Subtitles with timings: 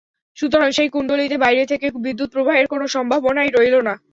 [0.37, 3.93] সুতরাং সেই কুণ্ডলীতে বাইরে থেকে বিদ্যুৎ–প্রবাহের কোনো সম্ভাবনাই রইল না।